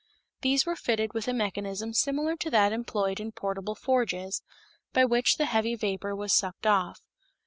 These 0.41 0.65
were 0.65 0.75
fitted 0.75 1.13
with 1.13 1.27
a 1.27 1.31
mechanism 1.31 1.93
similar 1.93 2.35
to 2.37 2.49
that 2.49 2.73
employed 2.73 3.19
in 3.19 3.31
portable 3.33 3.75
forges, 3.75 4.41
by 4.93 5.05
which 5.05 5.37
the 5.37 5.45
heavy 5.45 5.75
vapor 5.75 6.15
was 6.15 6.33
sucked 6.33 6.65
off. 6.65 7.01